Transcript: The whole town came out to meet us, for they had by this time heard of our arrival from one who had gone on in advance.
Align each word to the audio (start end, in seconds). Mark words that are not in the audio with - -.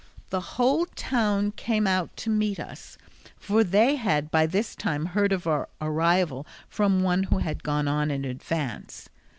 The 0.31 0.41
whole 0.57 0.87
town 0.95 1.51
came 1.51 1.85
out 1.85 2.17
to 2.17 2.31
meet 2.31 2.59
us, 2.59 2.97
for 3.37 3.63
they 3.63 3.97
had 3.97 4.31
by 4.31 4.47
this 4.47 4.75
time 4.75 5.05
heard 5.05 5.31
of 5.31 5.45
our 5.45 5.69
arrival 5.79 6.47
from 6.67 7.03
one 7.03 7.25
who 7.25 7.37
had 7.37 7.61
gone 7.61 7.87
on 7.87 8.09
in 8.09 8.25
advance. 8.25 9.09